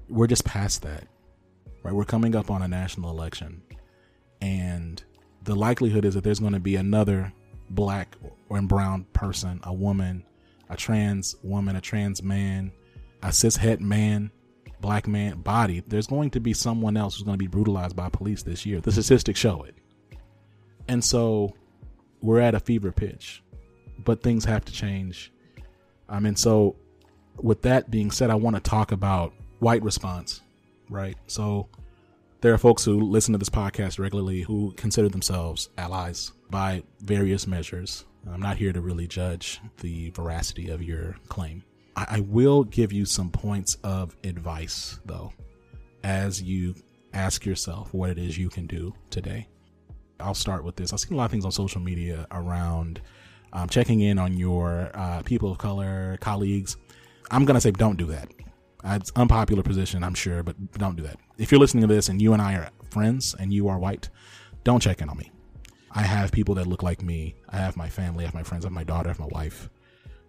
we're 0.09 0.27
just 0.27 0.45
past 0.45 0.83
that. 0.83 1.07
Right? 1.83 1.95
We're 1.95 2.05
coming 2.05 2.37
up 2.37 2.51
on 2.51 2.62
a 2.62 2.69
national 2.69 3.11
election. 3.11 3.62
And 4.41 5.03
the 5.43 5.55
likelihood 5.55 6.05
is 6.05 6.15
that 6.15 6.25
there's 6.25 6.41
going 6.41 6.53
to 6.53 6.61
be 6.61 6.77
another 6.77 7.33
black 7.71 8.17
or 8.49 8.61
brown 8.62 9.05
person, 9.12 9.61
a 9.65 9.73
woman, 9.73 10.25
a 10.71 10.77
trans 10.77 11.37
woman, 11.43 11.77
a 11.77 11.81
trans 11.83 12.23
man, 12.23 12.73
a 13.23 13.33
cis 13.33 13.57
het 13.57 13.83
man, 13.83 14.31
black 14.81 15.07
man 15.07 15.43
body. 15.43 15.83
There's 15.87 16.07
going 16.07 16.31
to 16.31 16.41
be 16.41 16.55
someone 16.55 16.97
else 16.97 17.17
who's 17.17 17.25
going 17.25 17.39
to 17.39 17.45
be 17.45 17.49
brutalized 17.49 17.95
by 17.95 18.09
police 18.09 18.43
this 18.43 18.65
year. 18.65 18.81
The 18.81 18.93
statistics 18.93 19.39
show 19.39 19.65
it. 19.65 19.75
And 20.89 21.05
so 21.05 21.55
we're 22.23 22.41
at 22.41 22.55
a 22.55 22.61
fever 22.61 22.93
pitch, 22.93 23.43
but 23.99 24.23
things 24.23 24.47
have 24.47 24.65
to 24.65 24.73
change 24.73 25.33
um, 26.11 26.27
and 26.27 26.37
so, 26.37 26.77
with 27.37 27.62
that 27.62 27.91
being 27.91 28.11
said, 28.11 28.31
I 28.31 28.35
want 28.35 28.57
to 28.57 28.61
talk 28.61 28.93
about 28.93 29.33
white 29.61 29.83
response, 29.83 30.43
right? 30.91 31.17
So, 31.29 31.69
there 32.41 32.53
are 32.53 32.59
folks 32.59 32.85
who 32.85 33.00
listen 33.00 33.33
to 33.33 33.39
this 33.39 33.49
podcast 33.49 33.99
regularly 33.99 34.43
who 34.43 34.73
consider 34.77 35.09
themselves 35.09 35.71
allies 35.79 36.33
by 36.50 36.83
various 37.00 37.47
measures. 37.47 38.05
I'm 38.29 38.41
not 38.41 38.57
here 38.57 38.73
to 38.73 38.81
really 38.81 39.07
judge 39.07 39.61
the 39.81 40.11
veracity 40.11 40.71
of 40.71 40.83
your 40.83 41.17
claim. 41.29 41.65
I, 41.97 42.07
I 42.11 42.21
will 42.21 42.65
give 42.65 42.93
you 42.93 43.05
some 43.05 43.31
points 43.31 43.77
of 43.83 44.17
advice, 44.25 44.99
though, 45.05 45.33
as 46.05 46.43
you 46.43 46.75
ask 47.12 47.45
yourself 47.45 47.93
what 47.93 48.11
it 48.11 48.19
is 48.19 48.39
you 48.39 48.49
can 48.49 48.67
do 48.67 48.95
today. 49.11 49.49
I'll 50.21 50.35
start 50.35 50.65
with 50.65 50.77
this. 50.77 50.93
I've 50.93 51.00
seen 51.00 51.15
a 51.15 51.17
lot 51.17 51.25
of 51.25 51.31
things 51.31 51.45
on 51.45 51.53
social 51.53 51.81
media 51.81 52.27
around 52.31 53.00
um, 53.53 53.69
checking 53.69 54.00
in 54.00 54.19
on 54.19 54.37
your 54.37 54.91
uh, 54.95 55.23
people 55.23 55.50
of 55.50 55.59
color 55.59 56.19
colleagues. 56.21 56.77
I'm 57.31 57.45
gonna 57.45 57.61
say 57.61 57.71
don't 57.71 57.97
do 57.97 58.07
that. 58.07 58.31
Uh, 58.85 58.99
it's 59.00 59.12
unpopular 59.17 59.62
position, 59.62 60.03
I'm 60.03 60.15
sure, 60.15 60.43
but 60.43 60.57
don't 60.73 60.97
do 60.97 61.03
that. 61.03 61.17
If 61.39 61.50
you're 61.50 61.61
listening 61.61 61.83
to 61.83 61.95
this 61.95 62.09
and 62.09 62.21
you 62.21 62.33
and 62.33 62.41
I 62.41 62.55
are 62.55 62.71
friends 62.91 63.35
and 63.39 63.53
you 63.53 63.69
are 63.69 63.79
white, 63.79 64.09
don't 64.65 64.81
check 64.81 65.00
in 65.00 65.09
on 65.09 65.19
me. 65.19 65.31
I 65.92 66.02
have 66.02 66.30
people 66.30 66.54
that 66.56 66.66
look 66.66 66.82
like 66.82 67.02
me. 67.02 67.35
I 67.49 67.56
have 67.56 67.76
my 67.76 67.88
family. 67.88 68.25
I 68.25 68.28
have 68.28 68.35
my 68.35 68.42
friends. 68.42 68.64
I 68.64 68.68
have 68.68 68.73
my 68.73 68.85
daughter. 68.85 69.09
I 69.09 69.12
have 69.12 69.20
my 69.20 69.26
wife. 69.26 69.68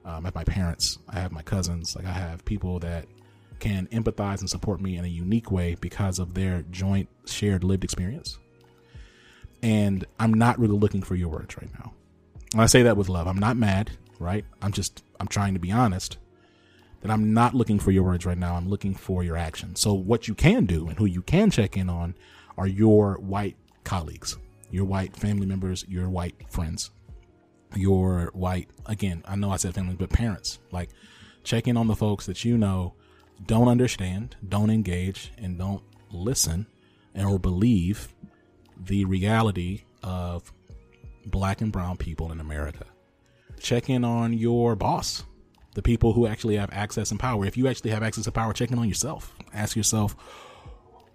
Um, 0.03 0.23
I 0.25 0.27
have 0.27 0.35
my 0.35 0.43
parents. 0.43 0.97
I 1.07 1.19
have 1.19 1.31
my 1.31 1.43
cousins. 1.43 1.95
Like 1.95 2.05
I 2.05 2.11
have 2.11 2.43
people 2.45 2.79
that 2.79 3.05
can 3.59 3.87
empathize 3.87 4.39
and 4.39 4.49
support 4.49 4.81
me 4.81 4.97
in 4.97 5.05
a 5.05 5.07
unique 5.07 5.51
way 5.51 5.75
because 5.79 6.17
of 6.17 6.33
their 6.33 6.63
joint 6.71 7.07
shared 7.25 7.63
lived 7.63 7.83
experience. 7.83 8.39
And 9.61 10.05
I'm 10.19 10.33
not 10.33 10.57
really 10.57 10.77
looking 10.77 11.03
for 11.03 11.15
your 11.15 11.29
words 11.29 11.55
right 11.57 11.71
now. 11.77 11.93
And 12.53 12.61
I 12.61 12.65
say 12.65 12.81
that 12.83 12.97
with 12.97 13.07
love. 13.07 13.27
I'm 13.27 13.37
not 13.37 13.55
mad, 13.55 13.91
right? 14.19 14.43
I'm 14.61 14.71
just 14.71 15.03
I'm 15.19 15.27
trying 15.27 15.53
to 15.53 15.59
be 15.59 15.71
honest. 15.71 16.17
That 17.01 17.11
I'm 17.11 17.33
not 17.33 17.55
looking 17.55 17.79
for 17.79 17.91
your 17.91 18.03
words 18.03 18.25
right 18.25 18.37
now. 18.37 18.55
I'm 18.55 18.69
looking 18.69 18.93
for 18.93 19.23
your 19.23 19.37
action. 19.37 19.75
So 19.75 19.93
what 19.93 20.27
you 20.27 20.35
can 20.35 20.65
do 20.65 20.87
and 20.87 20.97
who 20.97 21.05
you 21.05 21.21
can 21.21 21.49
check 21.49 21.77
in 21.77 21.89
on 21.89 22.15
are 22.57 22.67
your 22.67 23.15
white 23.15 23.55
colleagues, 23.83 24.37
your 24.71 24.85
white 24.85 25.15
family 25.15 25.45
members, 25.45 25.85
your 25.87 26.09
white 26.09 26.35
friends, 26.49 26.91
your 27.75 28.31
white 28.33 28.69
again, 28.85 29.23
I 29.27 29.35
know 29.35 29.51
I 29.51 29.57
said 29.57 29.75
family, 29.75 29.95
but 29.95 30.09
parents. 30.09 30.59
Like 30.71 30.89
check 31.43 31.67
in 31.67 31.77
on 31.77 31.87
the 31.87 31.95
folks 31.95 32.25
that 32.25 32.43
you 32.45 32.57
know 32.57 32.93
don't 33.45 33.67
understand, 33.67 34.35
don't 34.47 34.69
engage, 34.69 35.31
and 35.37 35.57
don't 35.57 35.83
listen 36.11 36.67
and 37.13 37.27
or 37.27 37.39
believe 37.39 38.13
the 38.77 39.05
reality 39.05 39.83
of 40.03 40.51
black 41.25 41.61
and 41.61 41.71
brown 41.71 41.97
people 41.97 42.31
in 42.31 42.39
America. 42.39 42.85
Check 43.59 43.89
in 43.89 44.03
on 44.03 44.33
your 44.33 44.75
boss, 44.75 45.23
the 45.75 45.81
people 45.81 46.13
who 46.13 46.25
actually 46.27 46.57
have 46.57 46.69
access 46.71 47.11
and 47.11 47.19
power. 47.19 47.45
If 47.45 47.57
you 47.57 47.67
actually 47.67 47.91
have 47.91 48.03
access 48.03 48.23
to 48.25 48.31
power, 48.31 48.53
check 48.53 48.71
in 48.71 48.79
on 48.79 48.87
yourself. 48.87 49.35
Ask 49.53 49.75
yourself, 49.75 50.15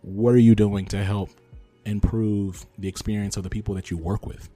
what 0.02 0.34
are 0.34 0.38
you 0.38 0.54
doing 0.54 0.86
to 0.86 1.02
help 1.02 1.30
improve 1.86 2.66
the 2.78 2.88
experience 2.88 3.36
of 3.36 3.44
the 3.44 3.50
people 3.50 3.74
that 3.74 3.90
you 3.90 3.96
work 3.96 4.26
with? 4.26 4.48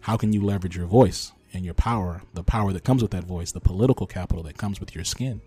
How 0.00 0.16
can 0.16 0.32
you 0.32 0.44
leverage 0.44 0.76
your 0.76 0.86
voice 0.86 1.32
and 1.52 1.64
your 1.64 1.74
power, 1.74 2.22
the 2.34 2.42
power 2.42 2.72
that 2.72 2.84
comes 2.84 3.02
with 3.02 3.10
that 3.12 3.24
voice, 3.24 3.52
the 3.52 3.60
political 3.60 4.06
capital 4.06 4.42
that 4.44 4.58
comes 4.58 4.80
with 4.80 4.94
your 4.94 5.04
skin, 5.04 5.40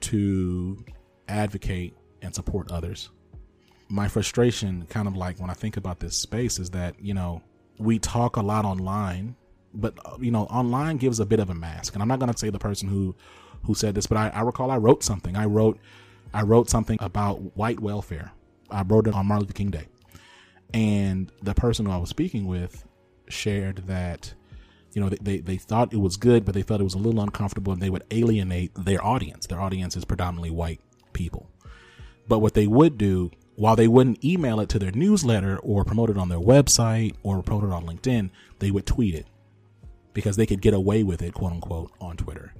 to 0.00 0.84
advocate 1.28 1.94
and 2.22 2.34
support 2.34 2.70
others? 2.70 3.10
My 3.88 4.08
frustration, 4.08 4.86
kind 4.90 5.08
of 5.08 5.16
like 5.16 5.38
when 5.38 5.50
I 5.50 5.54
think 5.54 5.76
about 5.76 6.00
this 6.00 6.16
space, 6.16 6.58
is 6.58 6.70
that, 6.70 6.94
you 7.00 7.14
know, 7.14 7.42
we 7.78 7.98
talk 7.98 8.36
a 8.36 8.42
lot 8.42 8.64
online, 8.64 9.34
but, 9.72 9.98
uh, 10.04 10.16
you 10.20 10.30
know, 10.30 10.44
online 10.44 10.96
gives 10.98 11.20
a 11.20 11.26
bit 11.26 11.40
of 11.40 11.48
a 11.48 11.54
mask. 11.54 11.94
And 11.94 12.02
I'm 12.02 12.08
not 12.08 12.18
going 12.18 12.32
to 12.32 12.38
say 12.38 12.50
the 12.50 12.58
person 12.58 12.88
who, 12.88 13.14
who 13.62 13.74
said 13.74 13.94
this, 13.94 14.06
but 14.06 14.18
I, 14.18 14.28
I 14.28 14.42
recall 14.42 14.70
I 14.70 14.76
wrote 14.76 15.02
something. 15.02 15.36
I 15.36 15.46
wrote, 15.46 15.78
I 16.34 16.42
wrote 16.42 16.68
something 16.68 16.98
about 17.00 17.56
white 17.56 17.80
welfare. 17.80 18.32
I 18.70 18.82
wrote 18.82 19.06
it 19.06 19.14
on 19.14 19.26
Martin 19.26 19.42
Luther 19.42 19.54
King 19.54 19.70
Day. 19.70 19.86
And 20.74 21.32
the 21.42 21.54
person 21.54 21.86
who 21.86 21.92
I 21.92 21.96
was 21.96 22.10
speaking 22.10 22.46
with 22.46 22.86
shared 23.28 23.86
that, 23.86 24.34
you 24.92 25.02
know, 25.02 25.08
they, 25.08 25.18
they, 25.20 25.38
they 25.38 25.56
thought 25.56 25.92
it 25.92 26.00
was 26.00 26.16
good, 26.16 26.44
but 26.44 26.54
they 26.54 26.62
felt 26.62 26.80
it 26.80 26.84
was 26.84 26.94
a 26.94 26.98
little 26.98 27.20
uncomfortable 27.20 27.72
and 27.72 27.80
they 27.80 27.90
would 27.90 28.04
alienate 28.10 28.72
their 28.74 29.04
audience. 29.04 29.46
Their 29.46 29.60
audience 29.60 29.96
is 29.96 30.04
predominantly 30.04 30.50
white 30.50 30.80
people. 31.12 31.50
But 32.28 32.40
what 32.40 32.54
they 32.54 32.66
would 32.66 32.98
do, 32.98 33.30
while 33.56 33.76
they 33.76 33.88
wouldn't 33.88 34.24
email 34.24 34.60
it 34.60 34.68
to 34.70 34.78
their 34.78 34.92
newsletter 34.92 35.58
or 35.58 35.84
promote 35.84 36.10
it 36.10 36.18
on 36.18 36.28
their 36.28 36.38
website 36.38 37.16
or 37.22 37.42
promote 37.42 37.64
it 37.64 37.72
on 37.72 37.86
LinkedIn, 37.86 38.30
they 38.58 38.70
would 38.70 38.86
tweet 38.86 39.14
it 39.14 39.26
because 40.12 40.36
they 40.36 40.46
could 40.46 40.60
get 40.60 40.74
away 40.74 41.02
with 41.02 41.22
it, 41.22 41.32
quote 41.32 41.52
unquote, 41.52 41.92
on 42.00 42.16
Twitter. 42.16 42.52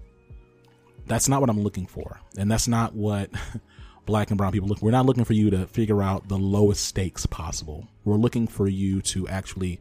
That's 1.07 1.29
not 1.29 1.41
what 1.41 1.50
I'm 1.50 1.62
looking 1.62 1.87
for. 1.87 2.21
And 2.37 2.50
that's 2.50 2.69
not 2.69 2.95
what 2.95 3.31
black 4.09 4.31
and 4.31 4.38
brown 4.38 4.53
people 4.53 4.67
look. 4.67 4.81
We're 4.81 4.91
not 4.91 5.05
looking 5.05 5.25
for 5.25 5.35
you 5.35 5.50
to 5.50 5.67
figure 5.67 6.03
out 6.03 6.29
the 6.29 6.38
lowest 6.38 6.87
stakes 6.87 7.27
possible. 7.27 7.87
We're 8.07 8.17
looking 8.17 8.49
for 8.49 8.67
you 8.67 9.03
to 9.03 9.29
actually 9.29 9.81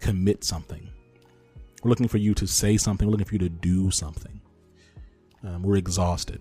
commit 0.00 0.42
something. 0.42 0.90
We're 1.80 1.90
looking 1.90 2.08
for 2.08 2.18
you 2.18 2.34
to 2.34 2.48
say 2.48 2.76
something. 2.76 3.06
We're 3.06 3.12
looking 3.12 3.26
for 3.26 3.34
you 3.34 3.38
to 3.38 3.48
do 3.48 3.92
something. 3.92 4.40
Um, 5.44 5.62
we're 5.62 5.76
exhausted. 5.76 6.40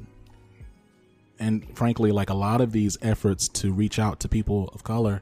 And 1.37 1.77
frankly, 1.77 2.11
like 2.11 2.31
a 2.31 2.33
lot 2.33 2.61
of 2.61 2.71
these 2.71 2.97
efforts 3.03 3.47
to 3.49 3.71
reach 3.71 3.99
out 3.99 4.19
to 4.21 4.27
people 4.27 4.69
of 4.73 4.83
color, 4.83 5.21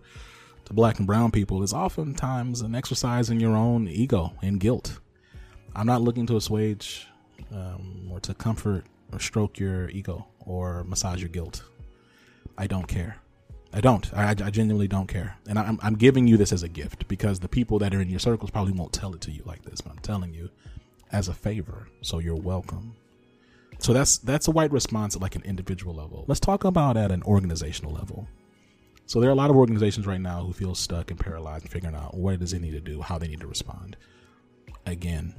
to 0.64 0.74
black 0.74 1.00
and 1.00 1.08
brown 1.08 1.32
people, 1.32 1.62
is 1.62 1.74
oftentimes 1.74 2.62
an 2.62 2.74
exercise 2.74 3.30
in 3.30 3.42
your 3.42 3.56
own 3.58 3.86
ego 3.90 4.34
and 4.42 4.62
guilt. 4.62 5.00
I'm 5.76 5.86
not 5.86 6.02
looking 6.02 6.26
to 6.28 6.38
assuage 6.38 7.06
um, 7.54 8.08
or 8.10 8.22
to 8.22 8.34
comfort 8.34 8.86
or 9.12 9.20
stroke 9.20 9.60
your 9.60 9.90
ego 9.90 10.26
or 10.46 10.86
massage 10.86 11.20
your 11.20 11.30
guilt. 11.30 11.64
I 12.58 12.68
don't 12.68 12.88
care. 12.88 13.18
I 13.74 13.82
don't. 13.82 14.12
I, 14.14 14.30
I 14.30 14.34
genuinely 14.34 14.88
don't 14.88 15.08
care. 15.08 15.38
And 15.48 15.60
I'm, 15.60 15.80
I'm 15.84 15.96
giving 15.96 16.28
you 16.28 16.38
this 16.38 16.52
as 16.52 16.64
a 16.64 16.70
gift 16.70 17.08
because 17.08 17.40
the 17.40 17.50
people 17.50 17.80
that 17.80 17.94
are 17.94 18.02
in 18.02 18.10
your 18.10 18.20
circles 18.20 18.50
probably 18.50 18.74
won't 18.74 18.94
tell 18.94 19.14
it 19.14 19.22
to 19.22 19.32
you 19.32 19.44
like 19.46 19.64
this, 19.64 19.82
but 19.82 19.92
I'm 19.92 20.00
telling 20.00 20.34
you 20.34 20.50
as 21.12 21.28
a 21.28 21.34
favor. 21.34 21.88
So 22.02 22.20
you're 22.20 22.36
welcome. 22.36 22.96
So 23.80 23.94
that's 23.94 24.18
that's 24.18 24.48
a 24.48 24.52
white 24.52 24.72
response 24.72 25.16
at 25.16 25.22
like 25.22 25.36
an 25.36 25.44
individual 25.44 25.94
level. 25.94 26.26
Let's 26.28 26.40
talk 26.40 26.64
about 26.64 26.98
at 26.98 27.12
an 27.12 27.22
organizational 27.24 27.94
level. 27.94 28.28
So 29.06 29.22
there 29.22 29.30
are 29.30 29.34
a 29.34 29.36
lot 29.36 29.50
of 29.50 29.56
organizations 29.56 30.08
right 30.08 30.20
now 30.20 30.44
who 30.44 30.52
feel 30.52 30.76
stuck 30.76 31.12
and 31.12 31.20
paralyzed 31.20 31.64
and 31.64 31.72
figuring 31.72 31.96
out 31.96 32.16
what 32.16 32.40
does 32.40 32.54
it 32.54 32.62
need 32.62 32.72
to 32.72 32.82
do, 32.82 33.02
how 33.02 33.18
they 33.18 33.28
need 33.28 33.40
to 33.40 33.48
respond. 33.48 33.96
Again, 34.86 35.36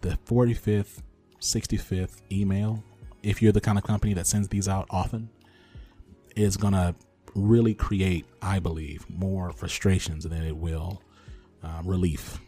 the 0.00 0.18
45th 0.26 1.02
65th 1.40 2.22
email, 2.32 2.82
if 3.22 3.40
you're 3.40 3.52
the 3.52 3.60
kind 3.60 3.78
of 3.78 3.84
company 3.84 4.14
that 4.14 4.26
sends 4.26 4.48
these 4.48 4.68
out 4.68 4.86
often, 4.90 5.30
is 6.38 6.56
going 6.56 6.72
to 6.72 6.94
really 7.34 7.74
create, 7.74 8.24
I 8.40 8.58
believe, 8.58 9.08
more 9.10 9.52
frustrations 9.52 10.24
than 10.24 10.42
it 10.44 10.56
will 10.56 11.02
um, 11.62 11.86
relief. 11.86 12.40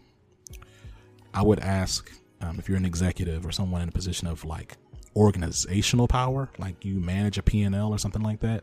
I 1.35 1.43
would 1.43 1.61
ask 1.61 2.11
um, 2.41 2.59
if 2.59 2.69
you're 2.69 2.79
an 2.79 2.85
executive 2.85 3.45
or 3.45 3.53
someone 3.53 3.83
in 3.83 3.89
a 3.89 3.93
position 3.93 4.27
of 4.27 4.45
like 4.45 4.77
organizational 5.17 6.09
power, 6.09 6.49
like 6.59 6.85
you 6.85 7.01
manage 7.01 7.39
a 7.39 7.43
P&L 7.43 7.93
or 7.93 7.99
something 7.99 8.23
like 8.23 8.41
that, 8.41 8.63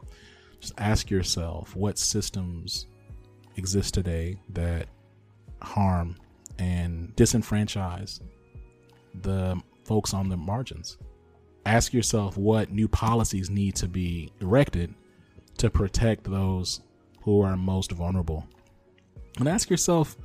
just 0.60 0.74
ask 0.78 1.10
yourself 1.10 1.76
what 1.76 1.98
systems 1.98 2.88
exist 3.58 3.94
today 3.94 4.40
that 4.50 4.88
harm 5.62 6.16
and 6.58 7.16
disenfranchise 7.16 8.22
the 9.22 9.62
folks 9.84 10.14
on 10.14 10.30
the 10.30 10.38
margins. 10.38 10.98
Ask 11.66 11.94
yourself 11.94 12.38
what 12.38 12.72
new 12.72 12.88
policies 12.88 13.50
need 13.50 13.76
to 13.76 13.88
be 13.88 14.32
erected 14.40 14.94
to 15.58 15.70
protect 15.70 16.24
those 16.24 16.82
who 17.22 17.42
are 17.42 17.58
most 17.58 17.92
vulnerable. 17.92 18.48
And 19.40 19.48
ask 19.48 19.70
yourself, 19.70 20.18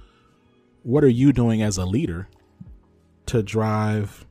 what 0.82 1.04
are 1.04 1.08
you 1.08 1.32
doing 1.32 1.62
as 1.62 1.78
a 1.78 1.84
leader 1.84 2.28
to 3.26 3.42
drive 3.42 4.26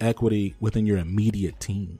equity 0.00 0.54
within 0.60 0.86
your 0.86 0.98
immediate 0.98 1.58
team? 1.60 1.98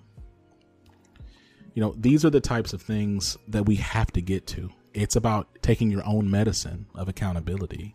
You 1.74 1.82
know, 1.82 1.94
these 1.96 2.24
are 2.24 2.30
the 2.30 2.40
types 2.40 2.72
of 2.72 2.82
things 2.82 3.36
that 3.48 3.66
we 3.66 3.76
have 3.76 4.10
to 4.12 4.20
get 4.20 4.46
to. 4.48 4.70
It's 4.92 5.16
about 5.16 5.48
taking 5.62 5.90
your 5.90 6.06
own 6.06 6.30
medicine 6.30 6.86
of 6.94 7.08
accountability 7.08 7.94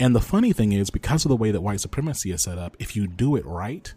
and 0.00 0.16
the 0.16 0.20
funny 0.20 0.54
thing 0.54 0.72
is, 0.72 0.88
because 0.88 1.26
of 1.26 1.28
the 1.28 1.36
way 1.36 1.50
that 1.50 1.60
white 1.60 1.80
supremacy 1.80 2.32
is 2.32 2.40
set 2.40 2.56
up, 2.56 2.74
if 2.78 2.96
you 2.96 3.06
do 3.06 3.36
it 3.36 3.44
right, 3.44 3.92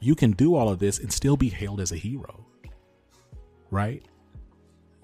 you 0.00 0.16
can 0.16 0.32
do 0.32 0.56
all 0.56 0.68
of 0.68 0.80
this 0.80 0.98
and 0.98 1.12
still 1.12 1.36
be 1.36 1.48
hailed 1.48 1.80
as 1.80 1.92
a 1.92 1.96
hero. 1.96 2.44
Right? 3.70 4.02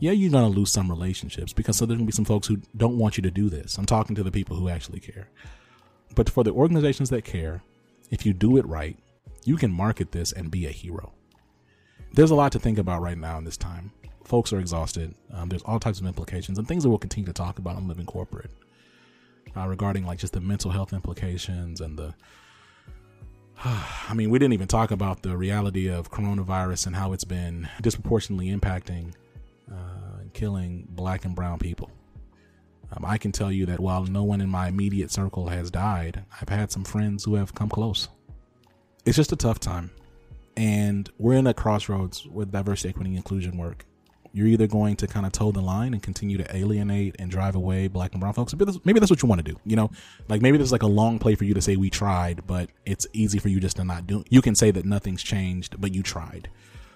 Yeah, 0.00 0.12
you're 0.12 0.30
going 0.30 0.50
to 0.50 0.58
lose 0.58 0.72
some 0.72 0.90
relationships 0.90 1.52
because 1.52 1.76
so 1.76 1.84
there's 1.84 1.98
going 1.98 2.06
to 2.06 2.10
be 2.10 2.16
some 2.16 2.24
folks 2.24 2.48
who 2.48 2.56
don't 2.74 2.96
want 2.96 3.18
you 3.18 3.22
to 3.22 3.30
do 3.30 3.50
this. 3.50 3.76
I'm 3.76 3.84
talking 3.84 4.16
to 4.16 4.22
the 4.22 4.32
people 4.32 4.56
who 4.56 4.70
actually 4.70 4.98
care. 4.98 5.28
But 6.14 6.30
for 6.30 6.42
the 6.42 6.52
organizations 6.52 7.10
that 7.10 7.24
care, 7.24 7.62
if 8.10 8.24
you 8.24 8.32
do 8.32 8.56
it 8.56 8.66
right, 8.66 8.96
you 9.44 9.56
can 9.56 9.70
market 9.70 10.12
this 10.12 10.32
and 10.32 10.50
be 10.50 10.66
a 10.66 10.70
hero. 10.70 11.12
There's 12.14 12.30
a 12.30 12.34
lot 12.34 12.50
to 12.52 12.58
think 12.58 12.78
about 12.78 13.02
right 13.02 13.16
now 13.16 13.36
in 13.36 13.44
this 13.44 13.58
time. 13.58 13.92
Folks 14.24 14.52
are 14.54 14.58
exhausted. 14.58 15.14
Um, 15.32 15.50
there's 15.50 15.62
all 15.62 15.78
types 15.78 16.00
of 16.00 16.06
implications 16.06 16.58
and 16.58 16.66
things 16.66 16.82
that 16.82 16.88
we'll 16.88 16.98
continue 16.98 17.26
to 17.26 17.32
talk 17.32 17.58
about 17.58 17.76
on 17.76 17.86
Living 17.86 18.06
Corporate 18.06 18.50
uh, 19.54 19.68
regarding 19.68 20.06
like 20.06 20.18
just 20.18 20.32
the 20.32 20.40
mental 20.40 20.70
health 20.70 20.94
implications 20.94 21.80
and 21.80 21.98
the 21.98 22.14
I 23.64 24.14
mean, 24.14 24.30
we 24.30 24.38
didn't 24.38 24.54
even 24.54 24.68
talk 24.68 24.90
about 24.92 25.22
the 25.22 25.36
reality 25.36 25.88
of 25.88 26.10
coronavirus 26.10 26.86
and 26.86 26.96
how 26.96 27.12
it's 27.12 27.24
been 27.24 27.68
disproportionately 27.82 28.48
impacting 28.48 29.12
uh, 29.70 30.24
killing 30.32 30.86
black 30.90 31.24
and 31.24 31.34
brown 31.34 31.58
people. 31.58 31.90
Um, 32.92 33.04
I 33.04 33.18
can 33.18 33.32
tell 33.32 33.52
you 33.52 33.66
that 33.66 33.80
while 33.80 34.04
no 34.04 34.24
one 34.24 34.40
in 34.40 34.48
my 34.48 34.68
immediate 34.68 35.10
circle 35.10 35.48
has 35.48 35.70
died, 35.70 36.24
I've 36.40 36.48
had 36.48 36.72
some 36.72 36.84
friends 36.84 37.24
who 37.24 37.36
have 37.36 37.54
come 37.54 37.68
close. 37.68 38.08
It's 39.04 39.16
just 39.16 39.32
a 39.32 39.36
tough 39.36 39.60
time. 39.60 39.90
And 40.56 41.08
we're 41.18 41.34
in 41.34 41.46
a 41.46 41.54
crossroads 41.54 42.26
with 42.26 42.50
diversity, 42.50 42.90
equity, 42.90 43.10
and 43.10 43.16
inclusion 43.16 43.56
work 43.56 43.86
you're 44.32 44.46
either 44.46 44.66
going 44.66 44.96
to 44.96 45.06
kind 45.06 45.26
of 45.26 45.32
toe 45.32 45.50
the 45.50 45.60
line 45.60 45.92
and 45.92 46.02
continue 46.02 46.38
to 46.38 46.56
alienate 46.56 47.16
and 47.18 47.30
drive 47.30 47.56
away 47.56 47.88
black 47.88 48.12
and 48.12 48.20
brown 48.20 48.32
folks. 48.32 48.52
Maybe 48.52 48.64
that's, 48.64 48.84
maybe 48.84 49.00
that's 49.00 49.10
what 49.10 49.22
you 49.22 49.28
want 49.28 49.44
to 49.44 49.52
do. 49.52 49.58
You 49.64 49.76
know, 49.76 49.90
like 50.28 50.40
maybe 50.40 50.56
there's 50.56 50.72
like 50.72 50.82
a 50.82 50.88
long 50.88 51.18
play 51.18 51.34
for 51.34 51.44
you 51.44 51.54
to 51.54 51.60
say 51.60 51.76
we 51.76 51.90
tried, 51.90 52.46
but 52.46 52.70
it's 52.86 53.06
easy 53.12 53.38
for 53.38 53.48
you 53.48 53.60
just 53.60 53.76
to 53.76 53.84
not 53.84 54.06
do. 54.06 54.24
You 54.30 54.42
can 54.42 54.54
say 54.54 54.70
that 54.70 54.84
nothing's 54.84 55.22
changed, 55.22 55.80
but 55.80 55.92
you 55.94 56.02
tried. 56.02 56.48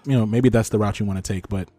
You 0.05 0.17
know, 0.17 0.25
maybe 0.25 0.49
that's 0.49 0.69
the 0.69 0.79
route 0.79 0.99
you 0.99 1.05
want 1.05 1.23
to 1.23 1.33
take. 1.33 1.49
But 1.49 1.69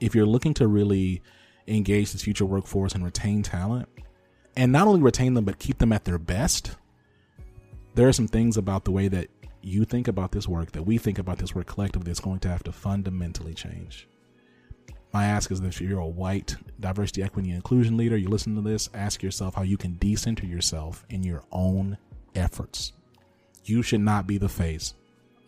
if 0.00 0.14
you're 0.14 0.26
looking 0.26 0.54
to 0.54 0.68
really 0.68 1.22
engage 1.66 2.12
this 2.12 2.22
future 2.22 2.46
workforce 2.46 2.94
and 2.94 3.04
retain 3.04 3.42
talent, 3.42 3.88
and 4.56 4.72
not 4.72 4.86
only 4.86 5.00
retain 5.00 5.34
them 5.34 5.44
but 5.44 5.58
keep 5.58 5.78
them 5.78 5.92
at 5.92 6.04
their 6.04 6.18
best, 6.18 6.76
there 7.94 8.08
are 8.08 8.12
some 8.12 8.28
things 8.28 8.56
about 8.56 8.84
the 8.84 8.90
way 8.90 9.08
that 9.08 9.28
you 9.60 9.84
think 9.84 10.08
about 10.08 10.32
this 10.32 10.48
work, 10.48 10.72
that 10.72 10.84
we 10.84 10.98
think 10.98 11.18
about 11.18 11.38
this 11.38 11.54
work 11.54 11.66
collectively, 11.66 12.06
that's 12.06 12.20
going 12.20 12.38
to 12.40 12.48
have 12.48 12.62
to 12.62 12.72
fundamentally 12.72 13.54
change. 13.54 14.08
My 15.12 15.26
ask 15.26 15.50
is 15.50 15.60
that 15.60 15.68
if 15.68 15.80
you're 15.80 16.00
a 16.00 16.06
white 16.06 16.56
diversity, 16.80 17.22
equity, 17.22 17.48
and 17.48 17.56
inclusion 17.56 17.96
leader, 17.96 18.16
you 18.16 18.28
listen 18.28 18.54
to 18.54 18.60
this, 18.60 18.90
ask 18.94 19.22
yourself 19.22 19.54
how 19.54 19.62
you 19.62 19.76
can 19.76 19.96
decenter 19.98 20.46
yourself 20.46 21.04
in 21.08 21.22
your 21.22 21.42
own 21.50 21.96
efforts. 22.34 22.92
You 23.64 23.82
should 23.82 24.00
not 24.00 24.26
be 24.26 24.38
the 24.38 24.48
face 24.48 24.94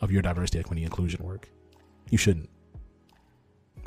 of 0.00 0.11
your 0.11 0.23
diversity, 0.23 0.59
equity, 0.59 0.83
inclusion 0.83 1.25
work. 1.25 1.49
You 2.11 2.19
shouldn't. 2.19 2.49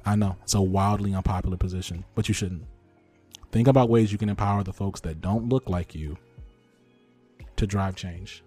I 0.05 0.15
know 0.15 0.37
it's 0.43 0.53
a 0.53 0.61
wildly 0.61 1.13
unpopular 1.13 1.57
position, 1.57 2.03
but 2.15 2.27
you 2.27 2.33
shouldn't. 2.33 2.65
Think 3.51 3.67
about 3.67 3.89
ways 3.89 4.11
you 4.11 4.17
can 4.17 4.29
empower 4.29 4.63
the 4.63 4.73
folks 4.73 4.99
that 5.01 5.21
don't 5.21 5.49
look 5.49 5.69
like 5.69 5.93
you 5.93 6.17
to 7.55 7.67
drive 7.67 7.95
change. 7.95 8.43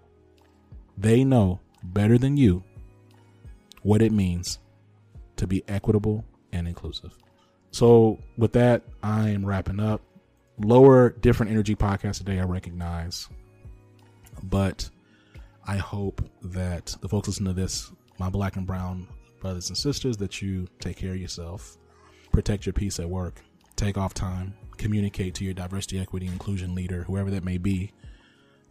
They 0.97 1.23
know 1.23 1.59
better 1.81 2.17
than 2.17 2.37
you 2.37 2.63
what 3.83 4.01
it 4.01 4.11
means 4.11 4.59
to 5.37 5.47
be 5.47 5.63
equitable 5.67 6.25
and 6.51 6.67
inclusive. 6.67 7.17
So, 7.71 8.19
with 8.37 8.53
that, 8.53 8.83
I 9.03 9.29
am 9.29 9.45
wrapping 9.45 9.79
up. 9.79 10.01
Lower, 10.59 11.11
different 11.11 11.51
energy 11.51 11.75
podcast 11.75 12.17
today, 12.17 12.39
I 12.39 12.43
recognize. 12.43 13.29
But 14.43 14.89
I 15.65 15.77
hope 15.77 16.27
that 16.41 16.95
the 17.01 17.09
folks 17.09 17.27
listening 17.27 17.53
to 17.53 17.61
this, 17.61 17.91
my 18.17 18.29
black 18.29 18.55
and 18.55 18.65
brown 18.65 19.07
brothers 19.39 19.69
and 19.69 19.77
sisters, 19.77 20.17
that 20.17 20.41
you 20.41 20.67
take 20.79 20.97
care 20.97 21.11
of 21.11 21.21
yourself, 21.21 21.77
protect 22.31 22.65
your 22.65 22.73
peace 22.73 22.99
at 22.99 23.09
work, 23.09 23.41
take 23.75 23.97
off 23.97 24.13
time, 24.13 24.53
communicate 24.77 25.33
to 25.35 25.45
your 25.45 25.53
diversity, 25.53 25.99
equity, 25.99 26.27
inclusion 26.27 26.75
leader, 26.75 27.03
whoever 27.03 27.31
that 27.31 27.43
may 27.43 27.57
be, 27.57 27.91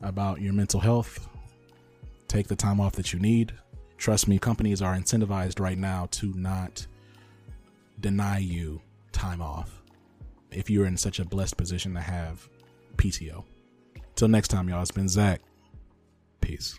about 0.03 0.41
your 0.41 0.53
mental 0.53 0.81
health. 0.81 1.29
Take 2.29 2.49
the 2.49 2.57
time 2.57 2.81
off 2.81 2.93
that 2.93 3.13
you 3.13 3.19
need. 3.19 3.53
Trust 3.99 4.29
me, 4.29 4.39
companies 4.39 4.83
are 4.83 4.95
incentivized 4.95 5.61
right 5.61 5.79
now 5.79 6.09
to 6.13 6.33
not 6.35 6.87
deny 8.01 8.39
you 8.39 8.81
time 9.13 9.41
off 9.41 9.83
if 10.51 10.69
you're 10.69 10.87
in 10.87 10.97
such 10.97 11.19
a 11.19 11.25
blessed 11.25 11.57
position 11.57 11.95
to 11.95 12.01
have 12.01 12.49
PTO. 12.97 13.45
Till 14.15 14.29
next 14.29 14.49
time, 14.49 14.69
y'all, 14.69 14.83
it's 14.83 14.91
been 14.91 15.09
Zach. 15.09 15.41
Peace. 16.41 16.79